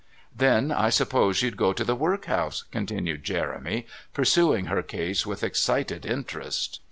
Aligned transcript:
"Then 0.35 0.71
I 0.71 0.89
suppose 0.89 1.43
you'd 1.43 1.57
go 1.57 1.73
to 1.73 1.83
the 1.83 1.93
workhouse," 1.95 2.63
continued 2.71 3.23
Jeremy, 3.23 3.85
pursuing 4.15 4.65
her 4.65 4.81
case 4.81 5.27
with 5.27 5.43
excited 5.43 6.07
interest. 6.07 6.79